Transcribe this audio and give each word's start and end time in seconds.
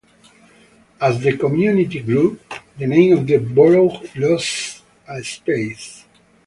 As 0.99 1.19
the 1.19 1.37
community 1.37 1.99
grew, 1.99 2.39
the 2.75 2.87
name 2.87 3.15
of 3.19 3.27
the 3.27 3.37
borough 3.37 4.01
lost 4.15 4.81
a 5.07 5.23
space. 5.23 6.05